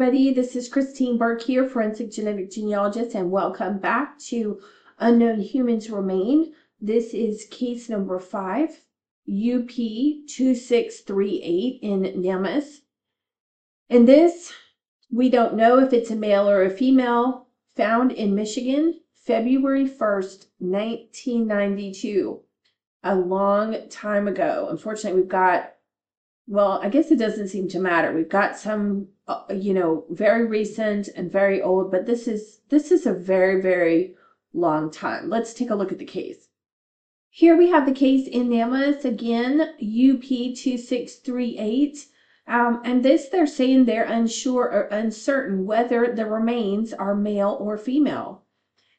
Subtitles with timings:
[0.00, 0.32] everybody.
[0.32, 4.58] This is Christine Burke here, forensic genetic genealogist, and welcome back to
[4.98, 6.54] Unknown Humans Remain.
[6.80, 8.70] This is case number five,
[9.28, 12.78] UP 2638 in NamUs.
[13.90, 14.54] In this,
[15.10, 20.46] we don't know if it's a male or a female, found in Michigan, February 1st,
[20.60, 22.40] 1992.
[23.02, 24.68] A long time ago.
[24.70, 25.74] Unfortunately, we've got
[26.46, 28.12] well, I guess it doesn't seem to matter.
[28.12, 32.90] We've got some, uh, you know, very recent and very old, but this is this
[32.90, 34.14] is a very very
[34.52, 35.28] long time.
[35.28, 36.48] Let's take a look at the case.
[37.28, 42.06] Here we have the case in NamUs again, UP two six three eight.
[42.46, 47.76] Um, and this they're saying they're unsure or uncertain whether the remains are male or
[47.76, 48.42] female.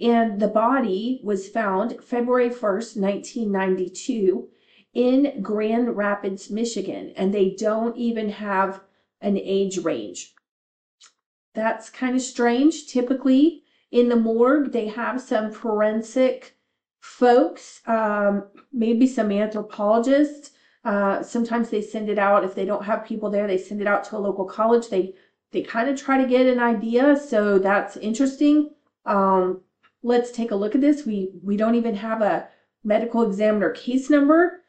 [0.00, 4.48] And the body was found February 1st, 1992
[4.94, 8.80] in Grand Rapids, Michigan, and they don't even have
[9.20, 10.34] an age range.
[11.54, 12.86] That's kind of strange.
[12.86, 16.56] Typically, in the morgue, they have some forensic
[17.00, 20.50] folks, um, maybe some anthropologists.
[20.84, 23.46] Uh, sometimes they send it out if they don't have people there.
[23.46, 24.88] They send it out to a local college.
[24.88, 25.14] They
[25.52, 27.16] they kind of try to get an idea.
[27.16, 28.70] So that's interesting.
[29.06, 29.60] Um,
[30.02, 31.06] let's take a look at this.
[31.06, 32.48] We we don't even have a
[32.82, 34.63] medical examiner case number.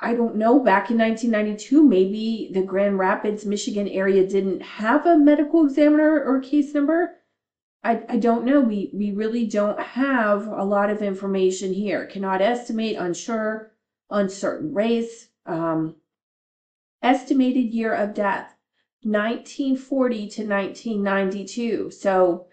[0.00, 5.16] I don't know, back in 1992, maybe the Grand Rapids, Michigan area didn't have a
[5.16, 7.16] medical examiner or case number.
[7.84, 8.60] I, I don't know.
[8.60, 12.06] We, we really don't have a lot of information here.
[12.06, 13.72] Cannot estimate, unsure,
[14.10, 15.28] uncertain race.
[15.46, 15.96] Um,
[17.02, 18.56] estimated year of death,
[19.02, 21.90] 1940 to 1992.
[21.90, 22.46] So,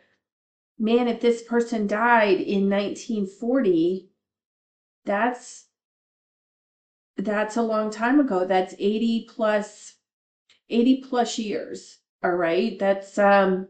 [0.77, 4.09] man, if this person died in 1940,
[5.05, 5.67] that's
[7.25, 8.45] that's a long time ago.
[8.45, 9.95] That's 80 plus
[10.69, 11.99] 80 plus years.
[12.23, 12.77] All right.
[12.79, 13.67] That's um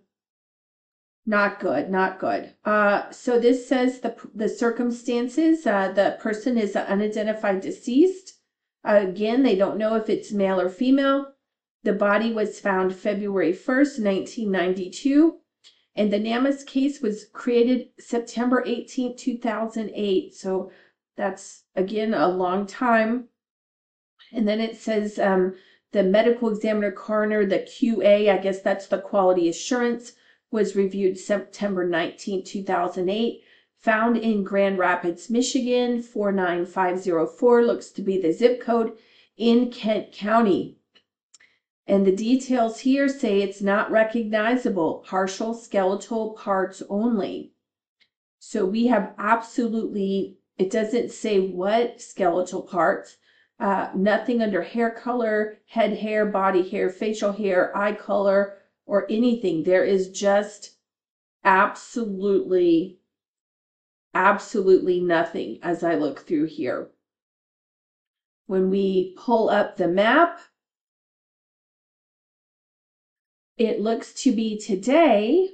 [1.26, 2.54] not good, not good.
[2.66, 8.40] Uh so this says the the circumstances, uh the person is an unidentified deceased.
[8.84, 11.34] Uh, again, they don't know if it's male or female.
[11.84, 15.38] The body was found February 1st, 1992.
[15.96, 20.34] And the NamUs case was created September 18, 2008.
[20.34, 20.72] So
[21.18, 23.28] that's again a long time
[24.32, 25.56] and then it says um,
[25.92, 30.14] the medical examiner coroner, the QA, I guess that's the quality assurance,
[30.50, 33.44] was reviewed September 19, 2008.
[33.80, 38.98] Found in Grand Rapids, Michigan, 49504 looks to be the zip code
[39.38, 40.78] in Kent County.
[41.88, 47.54] And the details here say it's not recognizable, partial skeletal parts only.
[48.40, 53.18] So we have absolutely, it doesn't say what skeletal parts,
[53.60, 59.64] uh, nothing under hair color, head hair, body hair, facial hair, eye color, or anything.
[59.64, 60.78] There is just
[61.44, 63.00] absolutely,
[64.14, 66.90] absolutely nothing as I look through here.
[68.48, 70.40] When we pull up the map,
[73.58, 75.50] it looks to be today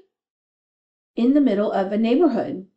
[1.16, 2.68] in the middle of a neighborhood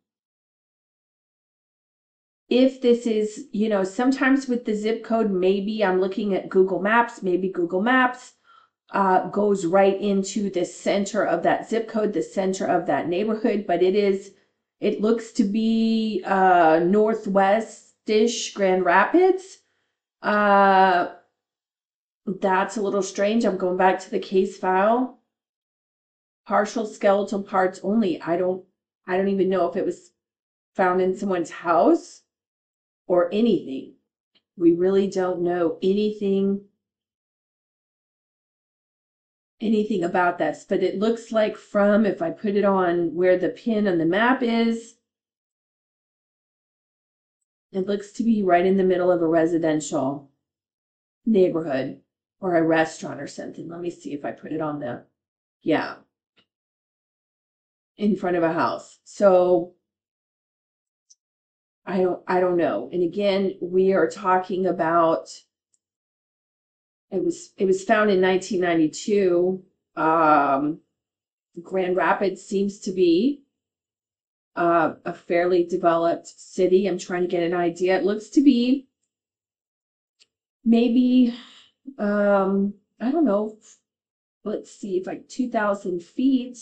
[2.51, 6.81] if this is, you know, sometimes with the zip code, maybe I'm looking at Google
[6.81, 8.33] Maps, maybe Google Maps
[8.91, 13.63] uh, goes right into the center of that zip code, the center of that neighborhood,
[13.65, 14.33] but it is,
[14.81, 19.59] it looks to be uh, northwest-ish Grand Rapids.
[20.21, 21.07] Uh,
[22.25, 23.45] that's a little strange.
[23.45, 25.21] I'm going back to the case file.
[26.45, 28.21] Partial skeletal parts only.
[28.21, 28.65] I don't,
[29.07, 30.11] I don't even know if it was
[30.75, 32.23] found in someone's house
[33.11, 33.93] or anything.
[34.55, 36.61] We really don't know anything
[39.59, 43.49] anything about this, but it looks like from if I put it on where the
[43.49, 44.95] pin on the map is,
[47.73, 50.31] it looks to be right in the middle of a residential
[51.25, 51.99] neighborhood
[52.39, 53.67] or a restaurant or something.
[53.67, 55.03] Let me see if I put it on the,
[55.61, 55.95] yeah,
[57.97, 58.99] in front of a house.
[59.03, 59.73] So
[61.85, 62.89] I don't I don't know.
[62.91, 65.29] And again, we are talking about
[67.09, 69.63] it was it was found in 1992.
[69.95, 70.79] Um,
[71.61, 73.41] Grand Rapids seems to be
[74.55, 76.87] uh, a fairly developed city.
[76.87, 77.97] I'm trying to get an idea.
[77.97, 78.87] It looks to be
[80.63, 81.35] maybe
[81.97, 83.57] um, I don't know.
[84.43, 86.57] Let's see, if like 2,000 feet.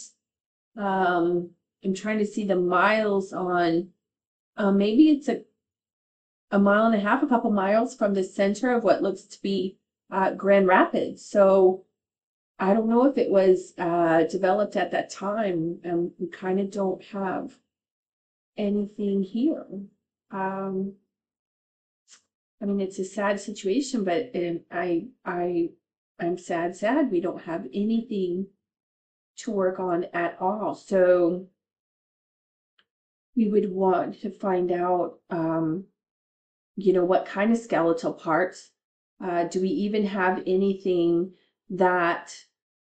[0.75, 1.51] Um,
[1.83, 3.89] I'm trying to see the miles on
[4.59, 5.43] uh, maybe it's a
[6.51, 9.41] a mile and a half, a couple miles from the center of what looks to
[9.41, 9.77] be
[10.11, 11.23] uh, Grand Rapids.
[11.23, 11.85] So
[12.57, 16.71] I don't know if it was uh, developed at that time, and we kind of
[16.71, 17.57] don't have
[18.57, 19.65] anything here.
[20.31, 20.93] Um,
[22.61, 24.31] I mean, it's a sad situation, but
[24.71, 25.69] I I
[26.19, 27.11] I'm sad, sad.
[27.11, 28.47] We don't have anything
[29.37, 30.75] to work on at all.
[30.75, 31.47] So
[33.39, 35.85] we would want to find out, um,
[36.75, 38.71] you know, what kind of skeletal parts.
[39.23, 41.31] Uh, do we even have anything
[41.69, 42.35] that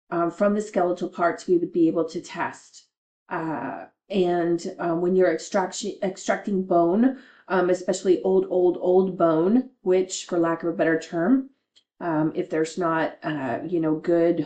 [0.09, 2.87] um, from the skeletal parts we would be able to test?
[3.29, 10.25] Uh, and um, when you're extraction, extracting bone, um, especially old, old, old bone, which,
[10.25, 11.51] for lack of a better term,
[12.01, 14.45] um, if there's not, uh, you know, good,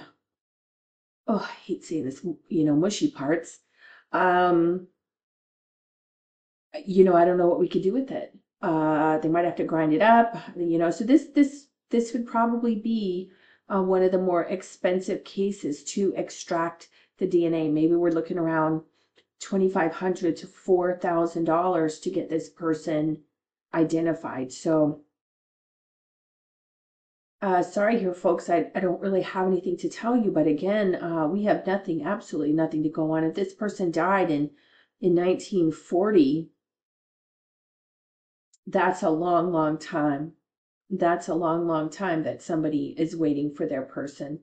[1.26, 3.58] oh, I hate saying this, you know, mushy parts,
[4.12, 4.88] um,
[6.86, 8.34] you know, I don't know what we could do with it.
[8.62, 10.90] Uh, they might have to grind it up, you know.
[10.90, 13.31] So this, this, this would probably be
[13.69, 17.72] uh, one of the more expensive cases to extract the DNA.
[17.72, 18.81] Maybe we're looking around
[19.40, 23.24] 2,500 to $4,000 to get this person
[23.74, 24.52] identified.
[24.52, 25.02] So,
[27.42, 28.50] uh, sorry here, folks.
[28.50, 32.04] I, I don't really have anything to tell you, but again, uh, we have nothing,
[32.04, 33.24] absolutely nothing to go on.
[33.24, 34.50] If this person died in,
[35.00, 36.50] in 1940,
[38.68, 40.34] that's a long, long time.
[40.90, 44.42] That's a long, long time that somebody is waiting for their person.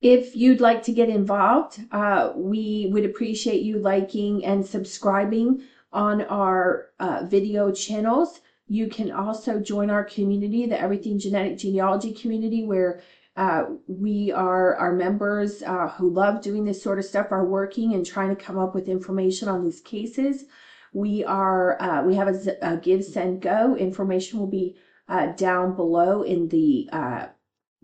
[0.00, 5.62] If you'd like to get involved, uh, we would appreciate you liking and subscribing
[5.92, 8.40] on our uh, video channels.
[8.66, 13.02] You can also join our community, the Everything Genetic Genealogy community, where
[13.36, 17.94] uh, we are our members uh, who love doing this sort of stuff are working
[17.94, 20.44] and trying to come up with information on these cases.
[20.94, 23.76] We are uh, we have a, a, Give Send Go.
[23.76, 24.76] Information will be
[25.08, 26.88] uh, down below in the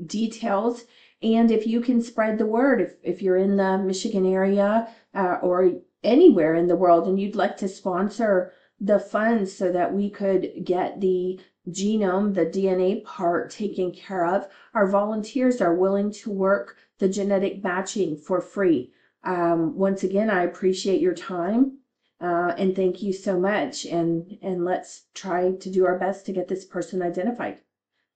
[0.06, 0.84] details
[1.22, 5.36] and if you can spread the word, if, if you're in the Michigan area uh,
[5.42, 5.72] or
[6.02, 10.64] anywhere in the world and you'd like to sponsor the funds so that we could
[10.64, 16.76] get the genome, the DNA part taken care of, our volunteers are willing to work
[16.98, 18.90] the genetic matching for free.
[19.22, 21.79] Um, once again, I appreciate your time.
[22.20, 23.86] Uh, and thank you so much.
[23.86, 27.60] And, and let's try to do our best to get this person identified.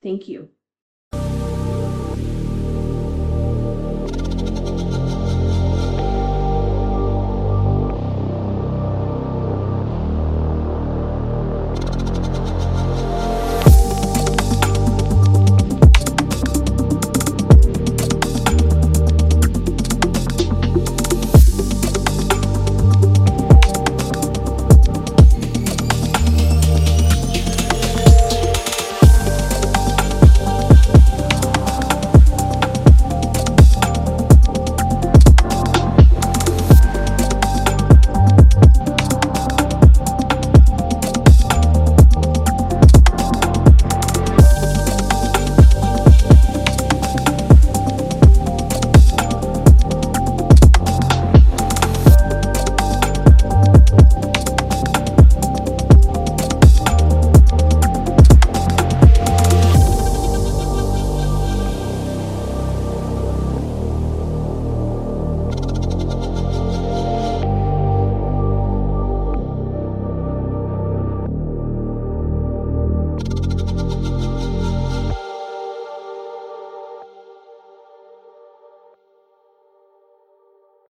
[0.03, 0.51] Thank you.